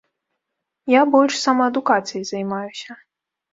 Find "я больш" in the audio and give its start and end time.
0.93-1.37